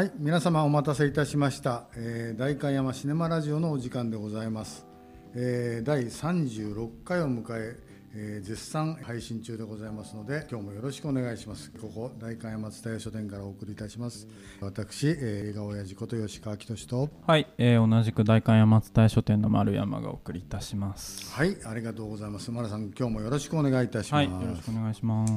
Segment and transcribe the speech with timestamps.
[0.00, 4.86] はい皆様お待たせいたしました、えー、代官山シネマラジオのお時間でございます、
[5.34, 7.78] えー、第36回を迎え
[8.14, 11.70] えー、絶賛配信中でございますので今日もよろしくお願いします。
[11.80, 14.26] ここ代官山蔦屋書店からお送りいたします。
[14.60, 17.08] 私、えー、映画親父こと吉川仁と。
[17.24, 21.32] はい、えー、同じく代官山蔦屋書店の丸山がお送りいたします。
[21.32, 22.50] はいありがとうございます。
[22.50, 25.32] 丸さん今日もよろしくお願いいたします、はい、よろしくお願いします。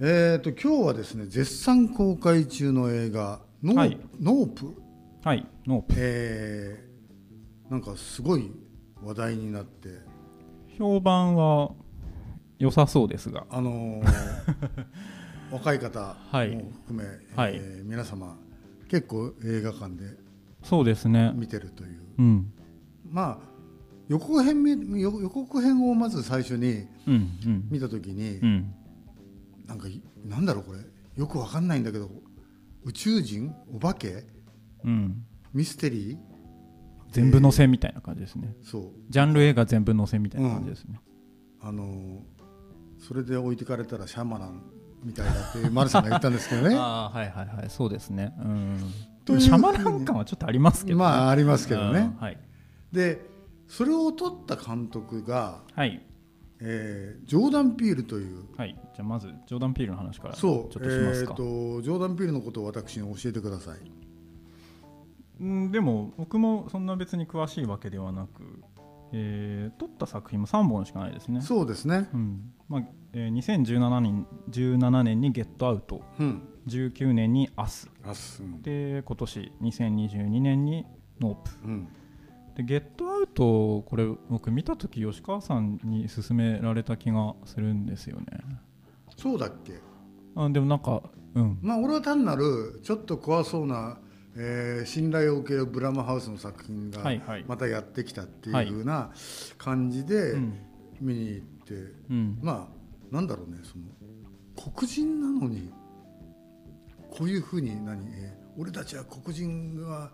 [0.00, 4.74] えーと今日はですね絶賛公開中の映画ノー,はい、ノープ？
[5.22, 5.94] はいノープ。
[5.96, 8.50] えー、なんかすごい
[9.00, 10.00] 話題になって。
[10.76, 11.70] 評判は
[12.58, 14.84] 良さそうですが、あのー、
[15.52, 17.04] 若い方も含め、
[17.36, 17.54] はい。
[17.54, 18.36] えー、皆様
[18.88, 20.16] 結構映画館で
[20.64, 21.32] そうですね。
[21.36, 22.52] 見てるという、うん、
[23.08, 23.52] まあ
[24.08, 24.64] 予告編
[24.98, 26.88] 予告編をまず最初に
[27.70, 28.46] 見た時に、うん。
[28.46, 28.74] うん、
[29.68, 29.86] なんか
[30.26, 30.80] なんだろうこれ。
[31.14, 32.10] よくわかんないんだけど
[32.84, 33.54] 宇宙人？
[33.72, 34.24] お化け、
[34.84, 36.18] うん、ミステリー？
[37.10, 38.90] 全部載せみたいな感じですね、えー、そう。
[39.10, 41.00] ジャンル映画全部載せみたいな感じですね、
[41.62, 42.18] うん、あのー
[43.06, 44.62] それで置いてかれたらシャマラン
[45.02, 46.76] みたいだって丸さんが言ったんですけどね。
[46.78, 47.68] あはいはいはい。
[47.68, 48.32] そうですね。
[48.38, 49.40] うん。
[49.40, 52.38] シャマラン感はちょっとありますけど、ね、まあありますけどね、はい、
[52.92, 53.20] で
[53.68, 56.00] それを撮った監督が、はい
[56.64, 63.78] えー、ジョーダン・ピールというはいじゃあまずジョーダン・ピールの話からそうちょっとしますか、えーと、ジョーダン・ピールのことを私に教えてください。
[65.40, 68.62] うんでも僕もそんな別に詳しいわけではなく
[69.12, 71.42] えー、撮った作品も3本しかないですね。
[71.42, 72.52] そうですね、うん。
[72.68, 72.82] まあ
[73.12, 77.90] えー、2017年 ,17 年に「ゲットアウト」うん、19年に「アス。
[78.02, 80.86] アス、うん、で今年2022年に
[81.20, 81.88] 「ノープ」うん、
[82.56, 88.26] で「ゲットアウト」これ僕見た時吉川さんに勧められた気がするんですよね。
[89.16, 89.80] そうだっけ？
[90.34, 91.02] あでもなんか
[91.34, 91.58] うん。
[91.62, 93.98] まあ俺は単なるちょっと怖そうな
[94.34, 97.02] えー、信頼を受けるブラムハウスの作品が
[97.46, 99.10] またやってきたっていうふうな
[99.58, 100.38] 感じで
[101.02, 101.74] 見に行って、
[102.08, 103.84] うん、まあなんだろうねその
[104.72, 105.70] 黒人なのに
[107.10, 110.10] こういうふうに何、えー、俺たちは黒人が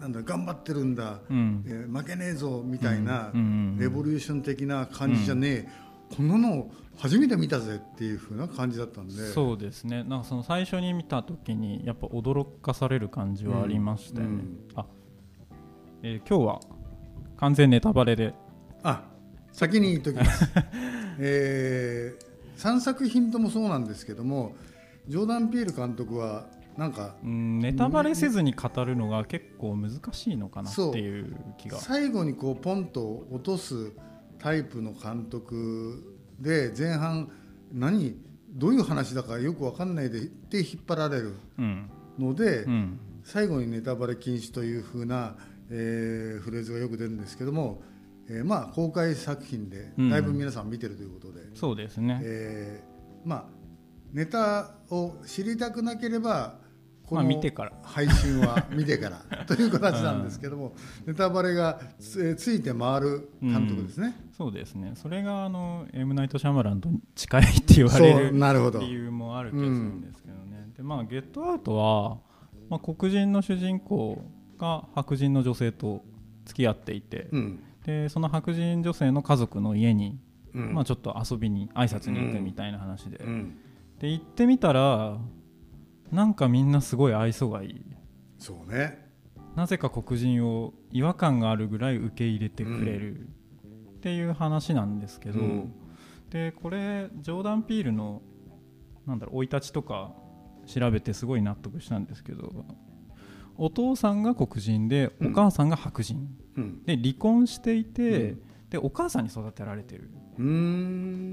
[0.00, 3.30] なんだ頑張ってるんだ、うん、えー、負けねえぞみたいな
[3.78, 5.68] レボリューション的な感じじゃねえ、
[6.16, 9.14] こんなの初めて見たぜっていう風な感じだったんで。
[9.32, 10.04] そうですね。
[10.04, 14.28] なんかその最初に見た時にやっぱ驚かされる感じはありましたよ
[14.76, 14.86] あ、
[16.02, 16.60] えー、今日は
[17.38, 18.34] 完全ネタバレで。
[18.82, 19.04] あ
[19.52, 20.50] 先に言っときます、
[21.18, 24.54] えー、3作品ともそうなんですけども
[25.08, 26.46] ジョーダン・ピール監督は
[26.76, 31.78] なんかうんネタバレせずに語るのが結構難しいのかなっていう気が。
[31.78, 33.92] 最後にこうポンと落とす
[34.38, 37.30] タイプの監督で前半
[37.72, 38.16] 何
[38.50, 41.34] どういう話だかよく分かんないでで引っ張られる
[42.18, 42.72] ので、うん。
[42.72, 45.36] うん、最後にネタバレ禁止というふうな、
[45.70, 47.82] えー、フレーズがよく出るんですけども、
[48.28, 53.44] えー、まあ公開作品でだいぶ皆さん見てるということで、うん、そうですね、えー、まあ
[54.12, 56.60] ネタを知りたくなければ
[57.06, 57.42] この
[57.82, 59.44] 配信は 見てから。
[59.44, 60.74] という形なんですけども、
[61.06, 64.92] ネタバレがつついて回る監督ですね、うん、そうですね。
[64.94, 68.32] それがあのエムナイト・シャマランと近いって言われる
[68.80, 72.18] 理由もある気がするんですけどね、うん、でまあゲットアウトは、
[72.70, 74.24] まあ、黒人の主人公
[74.56, 76.02] が白人の女性と
[76.46, 80.18] 付き合っていて、うん、でその白人女性の家族の家に、
[80.54, 83.56] うん、まあ、ちょっと遊びに挨拶に行くみたいな話で、うん、
[84.02, 85.16] で行ってみたら
[86.10, 87.84] なんかみんなすごい愛想がいい。
[88.36, 89.08] そうね。
[89.54, 93.20] なぜか黒人を違和感があるぐらい受け入れてくれる。
[93.20, 95.72] っていう話なんですけど、うん、
[96.30, 98.20] でこれジョーダン・ピールの
[99.06, 100.12] なんだろう生い立ちとか
[100.66, 102.64] 調べてすごい納得したんですけど
[103.56, 108.34] お父さんが黒人でお母さんが白人、うん、で離婚していて、
[108.72, 110.08] でお母さんに育てられてる。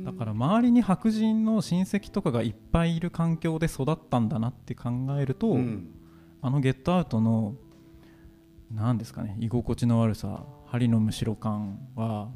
[0.04, 5.90] だから周りに白人の親戚とかがいっぱいいる環境で育ったんだなって考えると、うん、
[6.42, 7.56] あのゲットアウトの
[8.76, 12.30] 何ですかね居心地の悪さ針のむしろ感は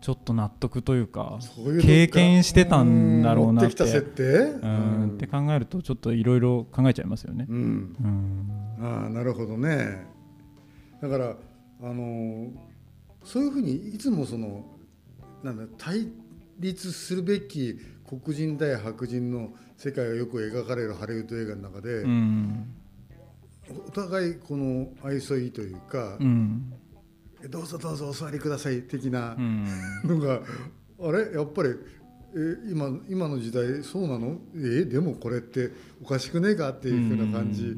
[0.00, 1.38] ちょっと納得というか
[1.80, 3.84] 経験してたんだろうなって。
[3.84, 5.12] うん。
[5.14, 7.46] って考えるとちょっといろいろ考えちゃいますよね。
[7.48, 7.96] うん。
[8.80, 10.04] うん、あなるほどね。
[11.00, 11.36] だから
[11.82, 12.50] あの
[13.24, 14.64] そういうふうにいつもその
[15.42, 16.08] なんだ対
[16.58, 22.74] 立するべき黒人対白人の世界がよく描かれるハリウッド映画の中で、うん、
[23.86, 26.72] お互いこの愛想いいというか、うん、
[27.48, 29.66] どうぞどうぞお座りください的なうん。
[30.04, 30.40] のが、
[31.00, 31.32] あれ？
[31.32, 31.70] やっぱり
[32.34, 34.38] え今今の時代そうなの？
[34.56, 35.70] えでもこれって
[36.02, 37.76] おかしくねえかっていうふうな感じ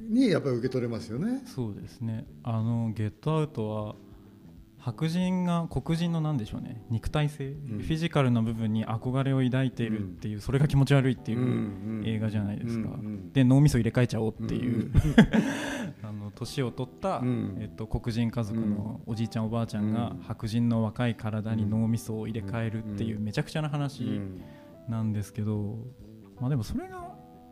[0.00, 1.42] にやっぱり受け取れますよね。
[1.46, 2.26] そうですね。
[2.42, 3.94] あのゲットアウトは
[4.84, 14.90] 白人が黒人の何でしょうね肉体性、うん、フィジカルな部分に憧れを抱いているっていう、うん、それが気持ち悪いっていう映画じゃないですか、うんうん、で脳みそ入れ替えちゃおうっていう、
[16.04, 17.22] あの年を取った、
[17.60, 24.20] えっと、黒人家族のおじいちゃんおばあちゃんが白人の若い体に脳みそを入れ替えるっていうめちゃくちゃな話
[24.90, 25.78] なんですけど、
[26.38, 26.98] まあ、でもそれが、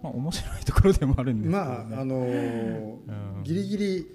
[0.02, 4.06] まあ、面白いところでもあるんですけど、ね、まああのー、ギリギリ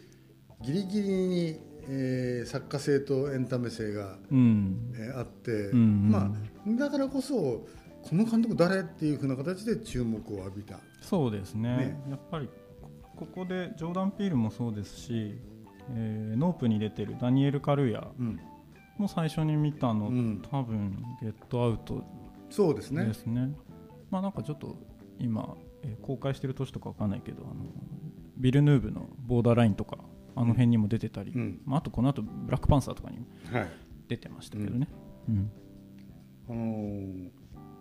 [0.61, 6.31] ギリギリにえー、作家性とエンタメ性が、うん、えー、あって、うんうん、まあ、
[6.77, 10.79] だからこそこの監督誰っていうふうな形で注目を浴びた。
[11.01, 12.49] そうですね、ね、やっぱり
[13.15, 15.39] ここでジョーダン・ピールもそうですし、
[15.95, 18.07] えー、ノープに出てるダニエル・カルーヤ
[18.97, 22.03] も最初に見たの、うん、多分ゲットアウト
[22.49, 23.05] そうですね。
[23.05, 23.49] ですね。
[24.09, 24.77] まあなんかちょっと
[25.19, 27.65] 今、えー、公開してる年とかわかんないけどあの
[28.37, 29.97] ビルヌーブのボーダーラインとか
[30.37, 33.25] あの辺にも出てたり、うん、まあ、あとこの後ブラックパンサーとかにも
[34.07, 34.87] 出てましたけどね、
[35.27, 35.51] はいうん、
[36.49, 36.63] あの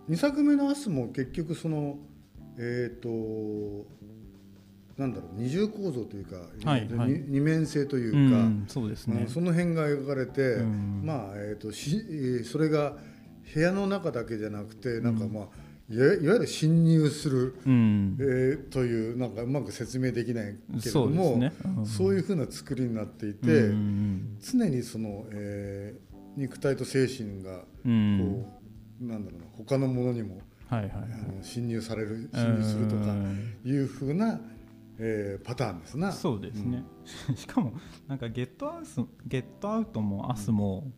[0.09, 1.99] ー、2作目の「明日」も結局その
[2.57, 3.87] えっ、ー、と
[4.97, 6.37] なんだろう二重構造というか、
[6.67, 10.57] はいはい、二面性というか、うん、そうですね、その辺が描かれて、
[11.03, 12.97] まあ、えーと、しそれが
[13.53, 15.47] 部屋の中だけじゃなくてなんかまあ、
[15.89, 27.65] いわゆる侵入する、うん、えー、というなんかうまく説明できないけれどもそう、ねうん、そういうふうな作りになっていて、うん、常にその、えー、肉体と精神がこ
[29.01, 33.15] う、なんだろうな他のものにも、はいはいはい、あの侵入される侵入するとか
[33.63, 34.41] いうふうな、
[34.99, 36.11] えー、パターンですな。
[36.11, 36.83] そうですね、
[37.33, 37.71] しかも
[38.09, 40.91] なんかゲットアウスゲットアウトもアスも、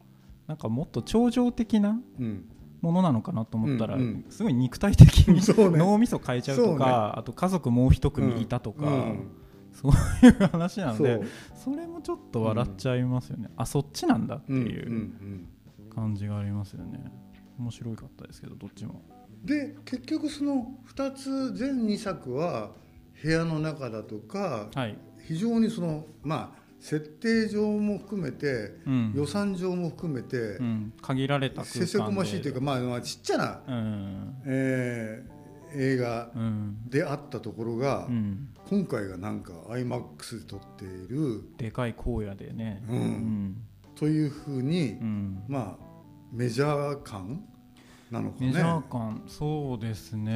[0.47, 2.49] なんかもっと超常的な、うん
[2.81, 5.35] ものなのかなと思ったら、うんうん、すごい肉体的に、
[5.71, 8.93] ね、脳みそ変えちゃうとか、ね、あと家族もう一組いたとか、うん。
[8.93, 9.27] うん、
[9.73, 11.21] そういう話なので
[11.55, 15.11] それもちょっと笑っちゃいますよね、うん、あそっちなんだっていう
[15.93, 16.99] 感じがありますよね。
[17.57, 19.01] 面白かったですけどどっちも。
[19.43, 22.71] で結局その2つ全2作は
[23.21, 24.97] 部屋の中だとか、はい、
[25.27, 36.31] 非常にそのまあ設定上も含めて、うん、予算上も含めて、うん、限られたせせこましいというか、まあ、ちっちゃな、うん、えー、映画
[36.87, 43.57] であったところが、うん、今回がなんか IMAX で撮っているでかい荒野でね、うん。
[43.95, 44.97] というふうに、
[45.47, 45.89] まあ
[46.31, 47.43] メジャー感
[48.09, 48.47] なのかね。
[48.47, 49.23] メジャー感。
[49.27, 50.31] そうですね。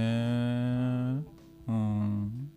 [1.68, 2.51] うん。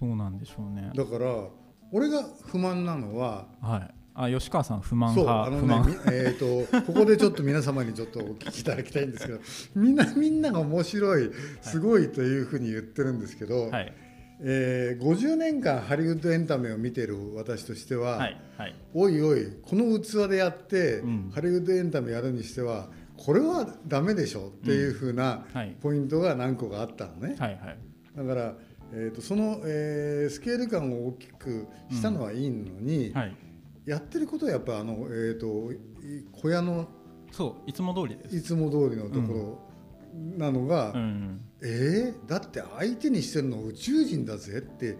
[0.00, 0.90] どうなんでしょうね。
[0.94, 1.48] だから
[1.92, 9.38] 俺が不満なのは、はい、あ吉川さん不満派あの、ね、えーと、ここでちょっと皆様にちょっとお聞きいただきたいんですけど
[9.76, 11.30] みんなみんなが面白い
[11.62, 13.92] すごいというふうに言ってるんですけど、はい、
[14.40, 25.44] えー、50年間ハリウッドエンタメを見てる私としては、はいはい、おいおいこの器でやって、うん、ハリウッドエンタメやるにしてはこれはダメでしょっていうふうな
[25.80, 27.34] ポイントが何個かあったのね。
[27.38, 27.78] はいはい、
[28.16, 28.54] だから
[28.92, 33.36] えーと、その、えー、スケール感を大きくしたのはいいのに、うんはい、
[33.86, 35.72] やってることはやっぱあの、えーと、
[36.32, 36.88] 小屋の
[37.30, 38.36] そういつも通りです。
[38.36, 39.68] いつも通りのところ
[40.36, 44.96] なのが、うん、えー、だって相手にしてるの宇宙人だぜって、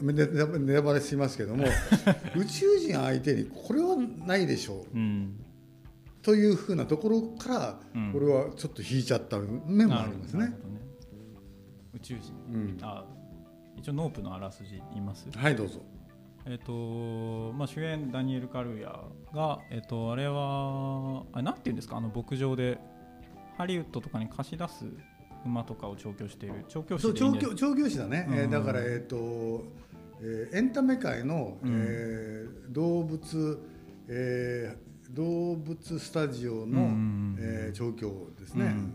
[0.00, 1.64] うん、ネタバレしますけども
[2.36, 4.96] 宇宙人相手にこれはないでしょう。
[4.96, 5.40] うん。
[6.22, 7.80] というふうなところから、
[8.12, 10.52] これはちょっと引いちゃった面もありますね。
[11.98, 13.04] 宇宙人、うん、あ
[13.76, 15.80] 一応ノープのあらすじ言いますはいどうぞ。
[16.46, 19.00] えっ、とまあ主演ダニエル・カルーヤ
[19.34, 21.96] がえっ、とあれはあれなんていうんですか？
[21.96, 22.78] あの牧場で
[23.56, 24.86] ハリウッドとかに貸し出す
[25.44, 26.64] 馬とかを調教している。
[26.68, 29.64] 調教師調教調教師だね、うん、えー、だからえっ、と、
[30.20, 33.60] えー、エンタメ界の、うん、えー、動物、
[34.08, 38.92] えー、動物スタジオの、うん、えー、調教ですね、うん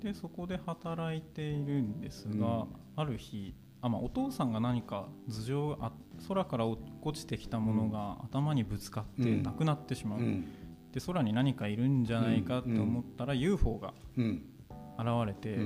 [0.00, 5.92] でそこで働いているんですが、うん、ある日あ、まあ、お父さんが何か頭上あ
[6.28, 6.80] 空から落
[7.12, 10.46] ちてきたものが頭にぶつかって亡くなってしまう、うん、
[10.92, 15.58] で空に何かいるんじゃないかと思ったら UFO が現れて、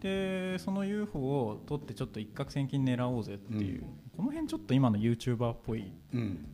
[0.00, 3.84] でその UFO を取ってちょっと一攫千金狙おうぜっていう、
[4.16, 5.90] この辺ちょっと今の YouTuber っぽい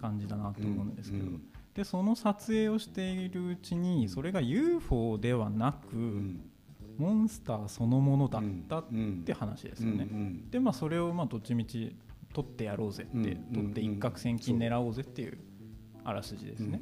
[0.00, 1.24] 感じだなと思うんですけど。
[1.74, 6.36] でその撮影をしているうちにそれが UFO ではなく、
[6.98, 8.84] モンスターそのものだったっ
[9.24, 10.08] て話ですよね。
[10.50, 11.96] でまあそれをまあどっちみち
[12.32, 15.38] 取ってやろうぜって、取って一攫千金狙おうぜっていう
[16.04, 16.80] あらすじですね。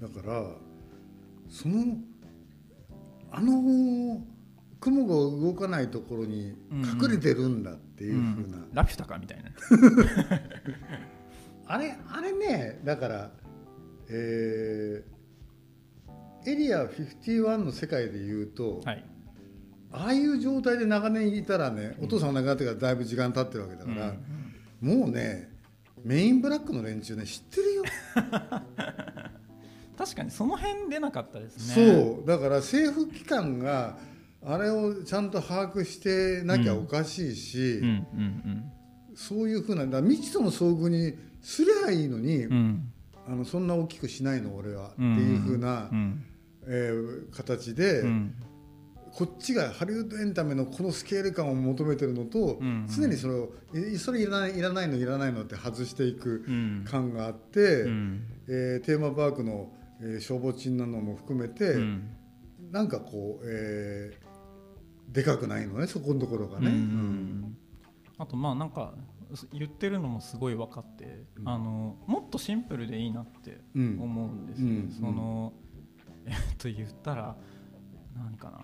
[0.00, 0.44] だから
[1.48, 1.96] その
[3.30, 4.20] あの
[4.80, 9.50] 雲が動かないところに隠れてるんだっていうふうな、うんうん、ラピュタかみたいな。
[11.66, 13.30] あれあれねだから
[14.08, 15.13] えー、
[16.46, 19.04] エリア51の世界でいうと、はい、
[19.92, 25.50] ああいう状態で長年いたらねお父さんが亡くなってからだいぶ時間経ってるわけだから、うんうん、もうね
[26.04, 27.84] メインブラックの連中ね知ってるよ。
[29.96, 31.86] 確かにその辺出なかったですね。
[31.94, 32.26] そう。
[32.26, 33.96] だから政府機関が
[34.44, 37.80] あれをちゃんと把握してなきゃおかしいし、
[39.14, 42.92] そういうふうなだ未知との遭遇にすりゃいいのに、うん、
[43.26, 46.24] あのそんな大きくしないの俺は、っていうふうな、うん、
[46.66, 48.34] えー、形で、うん、
[49.14, 53.52] こっちがハリウッドエンタメのこのスケール感を求めてるのと、うん常にそれを
[53.98, 56.44] それいらないいらないのいらないのって外していく
[56.84, 62.10] 感があって、うん、えー、テーマパークの、えー、消防鎮なのも含めて、うん、
[62.72, 66.70] なんかこう、えー、でかくないのねそこのところがね。
[66.70, 67.56] うん、
[68.18, 68.94] あとまあなんか
[69.52, 75.52] 言ってるのもすごい分かって、うん、あのもっとシンプルでいいなって思うんですよ、うん、その、
[76.26, 77.36] え っと言ったら
[78.16, 78.60] 何かな。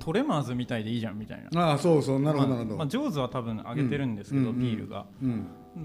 [0.00, 1.68] トレマーズみたいでいいじゃんみたいな。
[1.68, 5.06] ああそうそうなるほどなるほど、まあ、ジョーズは多分上げてるんですけど、ビールが、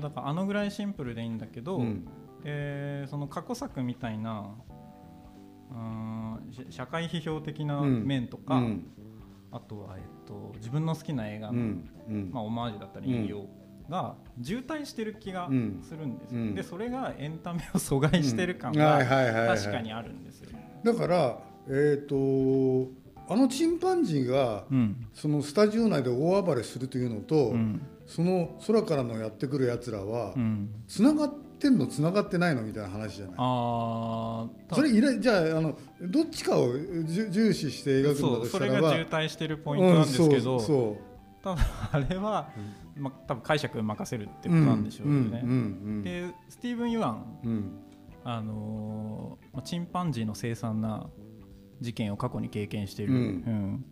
[0.02, 2.08] だからあのぐらいシンプルでいいんだけど、うん、
[2.44, 4.56] えー、その過去作みたいな
[5.72, 8.62] うん社会批評的な面とか、
[9.52, 11.78] あとは、えっと、自分の好きな映画の、
[12.32, 13.46] まあ、オマージュだったり引用、
[13.90, 15.50] が渋滞してる気が
[15.84, 20.50] するんですよ、うん、でそれがエンタメを阻害してる感が確かにあるんですよ、
[20.84, 22.92] だからえっ、ー、と
[23.28, 30.34] あのチンパンジーが、うん、そのスタジオ内で大暴れするというのと、うん、その空からのやってくるやつらは
[30.88, 33.36] つな、がってんのつながってないのみたいな話じゃない？
[33.38, 41.62] あそれいらじゃああのどっちかを重視して描くんだとしたらばそれが渋滞してるポイントなんですけど、うん、そうただ
[41.92, 42.50] あれは、
[42.98, 45.42] まあ、多分解釈任せるってことなんでしょうよね。
[46.04, 47.72] でスティーブン・ユアン、うん、
[48.24, 51.10] あのー、まあ、チンパンジーの凄惨な
[51.80, 53.86] 事件を過去に経験している、うん、うん、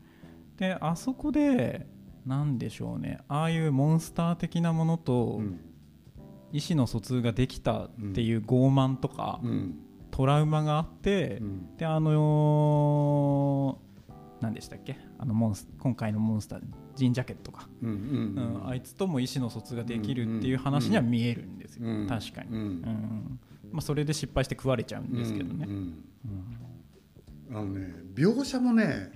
[0.58, 1.88] であそこで
[2.26, 3.20] 何でしょうね。
[3.28, 5.42] ああいうモンスター的なものと、
[6.52, 9.40] 意思の疎通ができたっていう傲慢とか、
[10.12, 11.42] トラウマがあって、
[11.78, 14.98] であのー、何でしたっけ？
[15.18, 16.62] あのモンス今回のモンスター
[16.96, 22.02] ジンジャケットか、うんうんうん、あいつとも意思の疎通ができるっていう話には見えるんですよ、うん。
[22.02, 23.40] うん、確かに、うん、
[23.72, 25.68] まあ、それで失敗して食われちゃうんですけどね、
[27.52, 29.12] あのね描写もね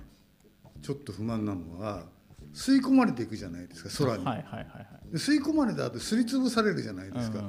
[0.82, 2.04] ちょっと不満なのは
[2.52, 7.42] 吸い込まれていくじゃないですか空に、はいはいはいはい、吸い込まれた後すりつぶされるじゃないですか、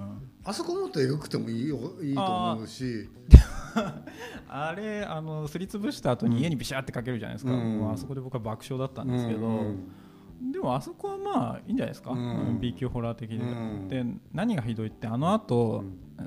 [0.43, 3.09] あそこもっと描くてもいいよいいと思うし。
[4.47, 9.91] あ れあのすりつぶした後に家にビシャってかけるじゃないですか、うん、あそこで僕は爆笑だったんですけど、うんうん
[10.41, 15.83] でもあそこはまあいいんじゃないですか、うん、B 級ホラー的で、うん、で何がひどいってあのあと、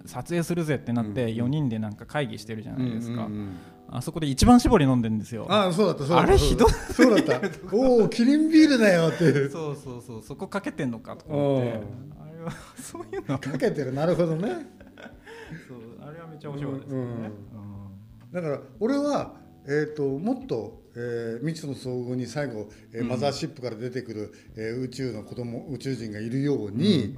[0.07, 3.29] 撮影するぜってなって4人でなんか会議してるじゃないですか、
[3.91, 5.47] あそこで一番搾り飲んでるんですよ。
[5.49, 7.77] あそうだったそうだったあれひどそうだった。
[7.77, 9.49] おおキリンビールだよって。
[9.49, 10.23] そうそうそう。
[10.23, 11.69] そこかけてんのかとか思って。
[12.21, 13.39] あれは そういうの。
[13.39, 13.93] かけてる。
[13.93, 14.49] なるほどね。
[15.67, 17.31] そうあれはめっちゃ面白いですよね、
[18.33, 19.35] だから俺は
[19.71, 27.17] えーと、もっと、えー、未知の遭遇に最後、えー、マザーシップから出てくる、えー、宇宙の子供宇宙人がいるように、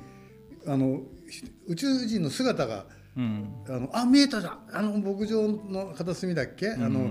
[0.65, 1.01] うん、あの
[1.67, 2.85] 宇宙人の姿が、
[3.17, 4.59] うん、あのあ見えたじゃん。
[4.71, 7.11] あの牧場の片隅だっけ、うん、あの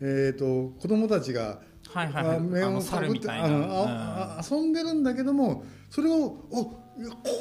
[0.00, 6.16] えーと、子供たちが、はいはいはい、目をかぶってあのあ、遊んでるんだけどもそれを
[6.50, 6.78] おこ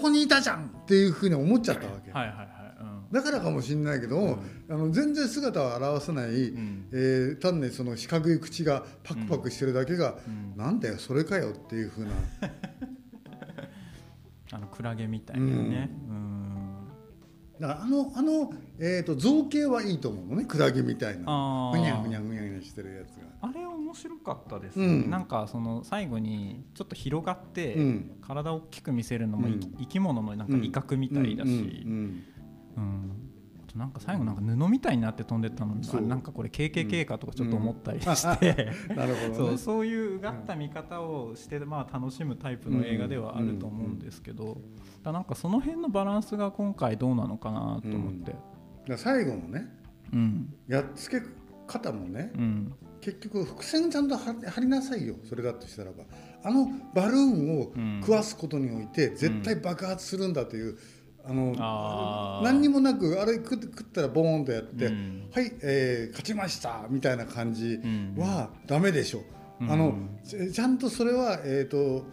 [0.02, 2.12] こにいたじゃんっていうふうに思っちゃったわけ。
[2.12, 2.57] はいはい
[3.12, 4.38] だからかもしれないけど、うん、
[4.70, 12.12] あの全然姿を現さない、うん、えー、単にその四角い口がパクパクしてるだけが、うん、なんだよそれかよっていうふうな。
[14.50, 16.88] あのクラゲみたいなね、うん、
[17.60, 21.72] だからあのあの、えーと、造形はいいと思うのねクラゲみたいな。
[21.74, 23.28] ふにゃふにゃふにゃふにゃしてるやつが。
[23.42, 27.78] あれ面白かったです、ね、うん、なんかその最後にちょっと広がって、
[28.22, 29.48] 体を大きく見せるのも、
[29.80, 31.50] 生き物のなんか威嚇みたいだし、
[31.86, 32.24] うん、
[32.78, 36.02] あとなんか最後なんか布みたいになって飛んでったのに、う。
[36.02, 44.62] ん、なんかこれ KKK かとかちょっと思ったりして、 なるほど、そうそういううがった見方をして、まあ、楽しむタイプの映画ではあると思うんですけど、
[45.04, 48.36] だなんかその辺のバランスが今回どうなのかなと思って。
[48.96, 49.68] 最後のね、
[50.14, 51.22] うん、やっつけ
[51.68, 55.16] 方もね、うん、結局伏線ちゃんと張りなさいよ。
[55.26, 56.04] それだとしたらば。
[56.44, 60.78] あのバルーンを食わすことにおいて絶対爆発するんだという、
[61.30, 63.58] あの何にもなくあれ食っ
[63.92, 67.80] たらボーンとやって、うん、はい、えー、勝ちましたみたいな感じ
[68.18, 69.24] はダメでしょ、
[69.62, 69.94] あの
[70.26, 72.06] ちゃんとそれは、えーと、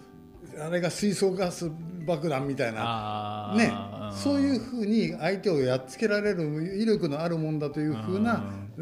[0.60, 1.70] あれが水素ガス
[2.06, 3.72] 爆弾みたいな、ね、
[4.12, 8.44] そういうふうに相手をやっつけられる威力のあるもんだというふうな、
[8.78, 8.80] え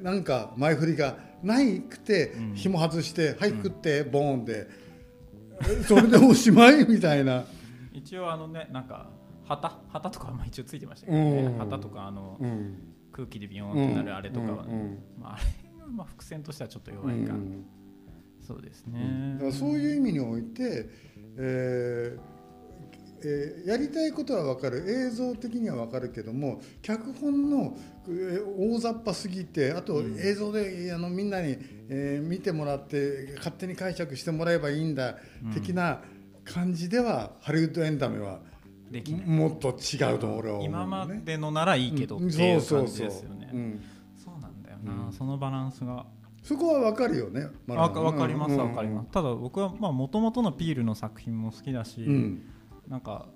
[0.00, 4.66] ー、なんか前振りがないくて、紐外して「はい食って、ボーンで。
[5.86, 6.84] それでおしまい？
[6.88, 7.44] みたいな。
[7.92, 9.08] 一応あのねなんか
[9.46, 12.78] 旗旗とかまあ一応ついてましたけどね、うん、旗とかあの、うん、
[13.12, 14.64] 空気でビヨーンってなるあれとかは、
[15.20, 17.34] まあ、あれはまあ伏線としてはちょっと弱いか、
[18.46, 20.88] そうですね、だからそういう意味において、
[21.38, 22.34] えー
[23.26, 24.84] えー、やりたいことは分かる。
[24.86, 27.74] 映像的には分かるけども脚本の、
[28.06, 31.56] えー、大雑把すぎてあと映像で、あのみんなに、
[31.88, 35.16] えー、見てもらって勝手に解釈してもらえばいいんだ、
[35.54, 36.02] 的な
[36.44, 38.40] 感じではハリウッドエンタメは
[38.94, 39.26] できない。
[39.26, 43.50] もっと違うと俺はね、今までのならいいけどっていう感じですよね。
[44.16, 46.06] そうなんだよな、うん、そのバランスが。
[46.42, 47.48] そこはわかるよね。
[47.66, 52.42] わかりますわかります、ただ僕はもともとのピールの作品も好きだし、うん、
[52.86, 53.26] なんか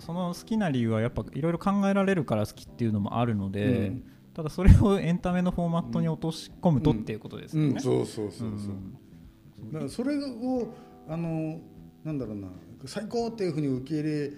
[0.00, 4.04] その好きな理由はやっぱいろいろ考えられるから好きっていうのもあるので、うん、
[4.34, 10.74] ただそれをエンタメのフォーマットに落とし込むとっていうことですよね、そうそうそうそう、だからそれを
[11.08, 11.60] あの
[12.04, 12.48] なんだろうな
[12.84, 14.30] 最高っていうふうに受け入れ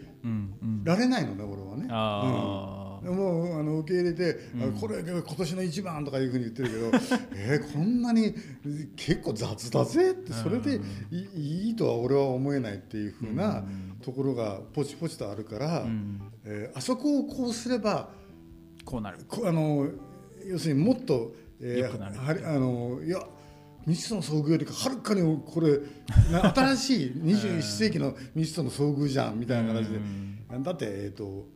[0.84, 1.86] られないのね、俺はね。
[1.90, 8.34] あうん、もうあの受け入れて、うん、これ今年の一番とかいうふうに言ってるけど えー、こんなに
[8.96, 10.80] 結構雑だぜってそれで
[11.10, 13.64] いいとは俺は思えないっていうふうな
[14.02, 18.10] ところがポチポチとあるから、うん、えー、あそこをこうすれば
[18.84, 19.18] こうなる。
[19.44, 19.88] あの
[20.46, 23.20] 要するにもっと、えー、あのいや
[23.88, 25.78] 未知との遭遇よりかはるかにこれ
[26.54, 29.98] 新しい21世紀の未知との遭遇じゃんみたいな形で。
[30.60, 31.46] だってえっ、と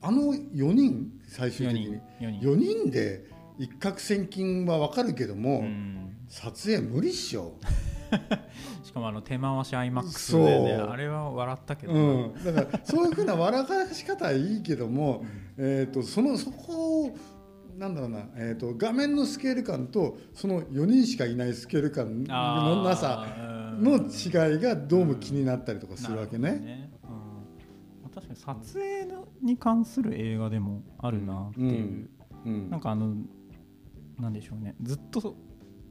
[0.00, 2.00] あの4人最終的に。
[2.20, 2.90] 4, 4人。
[2.90, 3.26] で
[3.58, 5.64] 一攫千金は分かるけども
[6.28, 7.54] 撮影無理っしょ。
[8.84, 15.24] しかもあの手回し IMAX で、ね、あれは笑ったけど、うん、だからそういうふうな笑かし方はいいけども、
[15.56, 17.16] えとそのそこを
[17.82, 23.26] なんだろうな、えーと、画面のスケール感とその4人しかいないスケール感のなさ
[23.80, 26.52] の違いがどうも気になったりとかするわけね。
[26.60, 26.92] ね
[28.04, 29.08] うん、確かに撮影
[29.42, 32.10] に関する映画でもあるなっていう、うん。
[32.44, 33.16] うん、なんかあの
[34.20, 34.76] なんでしょうね。
[34.80, 35.34] ずっと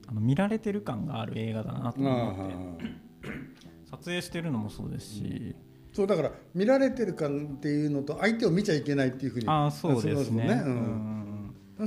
[0.07, 2.85] あの見られてる感がある映画だなと思って。
[3.91, 5.55] 撮影してるのもそうですし。
[5.91, 10.45] そうだから見られてる感っていうのと相手を見ちゃいけないっていうふうにあそうですね。
[10.45, 10.63] ね。
[10.65, 11.10] うん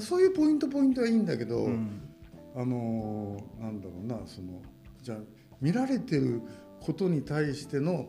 [0.01, 2.01] そういうポイントポイントはいいんだけど、うん、
[2.57, 4.63] あのなんだろうなその
[5.03, 5.19] じゃあ
[5.61, 6.43] 見られてる
[6.81, 8.09] ことに対しての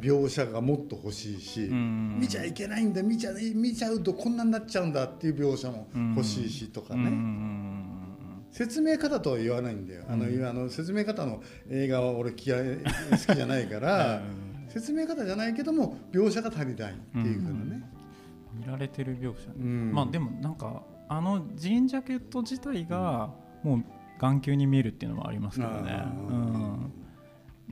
[0.00, 7.12] 描写がもっと欲しいし、うん、見ちゃいけないんだ見ちゃ見ちゃうとこんなになっちゃうんだっていう描写も欲しいしとかね。
[8.52, 12.78] 説明方とは言わないんだよ、あのあの説明方の映画は俺嫌い
[13.10, 14.22] 好きじゃないから、
[14.70, 17.82] 説明方じゃないけども描写が足りないっていうふうなね、
[18.56, 19.50] 見られてる描写、
[19.92, 23.30] まあでもなんかあのジーンジャケット自体が
[23.62, 23.84] もう
[24.18, 26.04] 眼球に見えるっていうのもありますからね。
[26.28, 26.92] うん。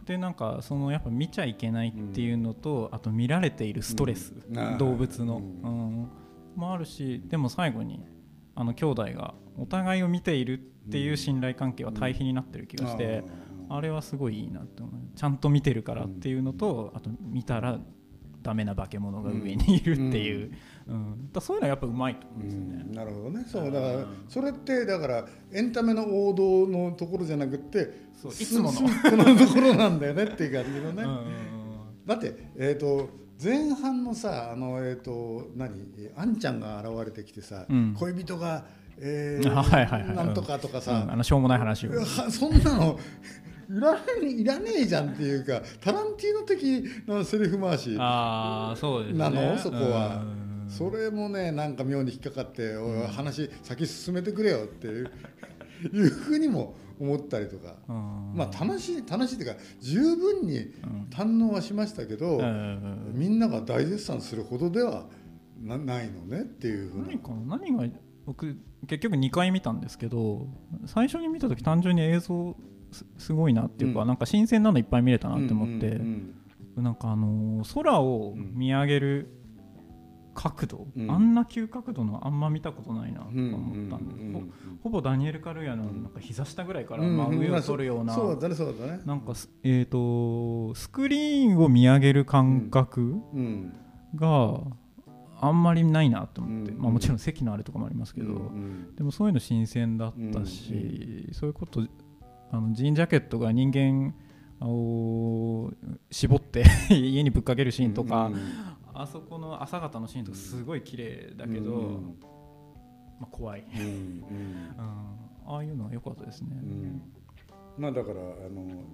[0.05, 4.35] でなんかそのやっぱ見ちゃいけないっていうのと、あと見られているストレス、
[4.79, 6.09] 動物の、うん。
[6.57, 8.05] もあるしでも最後に
[8.55, 13.25] あの兄弟がお互いを見ているっていう信頼関係は対比になってる気がして、
[13.69, 14.95] あれはすごいいいなって思う。
[15.17, 17.79] ちゃんと見てるからっていうのと、あと見たら
[18.43, 20.53] ダメな化け物が上にいるっていう、
[20.89, 23.45] うん、だそういうのはやっぱうまいと思うんですよね、なるほどね。
[23.47, 28.81] そうだからそれってだからエンタメの王道のところじゃなくてそういつもの。
[28.81, 31.05] このところなんだよねっていう感じのね、
[32.07, 33.09] だってえっ、ー、と
[33.43, 35.71] 前半のさあのえっ、ー、と何？
[36.17, 38.65] あんちゃんが現れてきてさ、うん、恋人が
[38.99, 42.05] えー、はいはいはい、なんとかとかさ、うん、あのしょうもない話を。
[42.05, 42.99] そんなの
[43.77, 49.59] いらいらねえじゃんっていうかタランティーノ的なセリフ回しあそうです、ね、なの？
[49.59, 50.25] そこは。
[50.69, 55.11] それもねなんか妙に引っかかって「おい話先進めてくれよ」っていう
[55.93, 60.73] いうふうにも思ったりとか、まあ楽しい楽しいっていうか十分に
[61.11, 62.41] 堪能はしましたけど、
[63.13, 65.07] みんなが大絶賛するほどでは
[65.61, 67.85] なないのねっていうふう何か何が
[68.25, 68.57] 僕
[68.87, 70.47] 結局2回見たんですけど
[70.87, 72.57] 最初に見た時単純に映像
[73.19, 76.35] すごいなっていうか、うん、なんか新鮮なのいっぱい見れたなって思って、うん
[76.77, 79.29] うん、なんかあのー、空を見上げる
[80.35, 84.15] 角度、うん、あんな急角度のあんま見たことないなと思ったんで、
[84.83, 89.01] ほぼダニエル・カルヤのなんか膝下ぐらいから真上を取るような、そうだねそうだね。
[89.05, 93.21] なんかえっ、ー、とスクリーンを見上げる感覚
[94.15, 94.61] が、
[95.43, 98.53] あんまりないなと思って、まあ、もちろん席のあれとかもありますけど、
[98.97, 101.83] でもそういうの新鮮だったし、そういうこと
[102.53, 104.15] あのジーンジャケットが人間
[104.61, 105.73] を
[106.11, 108.37] 絞って 家にぶっかけるシーンとか、うん、
[108.93, 112.17] あそこの朝方のシーンとかすごい綺麗だけど、うん、
[113.19, 113.83] まあ、怖い、うん。
[113.83, 116.51] うん、ああいうのは良かったですね。
[117.79, 118.85] まあ、だからあの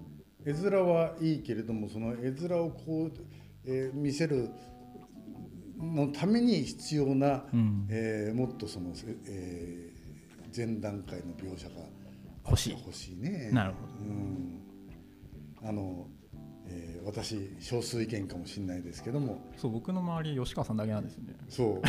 [0.47, 3.13] 絵面はいいけれどもその絵面をこう、
[3.65, 4.51] えー、見せる
[5.77, 8.93] のために必要な、うん、えー、もっとその、
[9.27, 11.75] えー、前段階の描写が
[12.49, 12.73] 欲しい。
[12.73, 13.51] 欲しいね。
[13.53, 16.07] なるほど、うん、あの
[16.71, 19.43] えー、私少数意見かもしれないですけども。
[19.57, 21.35] そう僕の周り吉川さんだけなんですよね。
[21.49, 21.89] そう。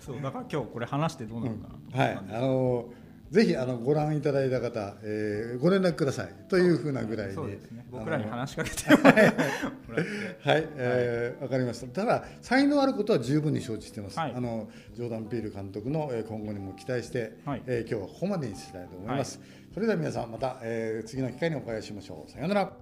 [0.00, 2.16] そうだから今日これ話してどうなるかなと、うん、はい。
[2.16, 2.99] あのー
[3.30, 6.34] ぜひあのご覧いただいた方、えー、ご連絡ください。
[6.48, 7.58] というふうなぐらいで、ね、
[7.90, 11.86] 僕らに話しかけて はい、えー、わかりました。
[11.86, 22.30] ただ才能あることは十分に承知してます、はい、あのジョーダン・ピール監督の今後にも期待して、はい、えー、今日はここまでにしたいと思います、はい、それでは皆さんまた、えー、次の機会にお会いしましょう。
[22.30, 22.72] さようなら